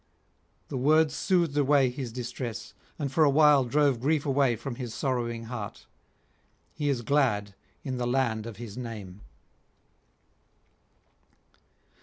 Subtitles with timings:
[0.69, 4.95] The words soothed away his distress, and for a while drove grief away from his
[4.95, 5.85] sorrowing heart;
[6.73, 9.21] he is glad in the land of his name.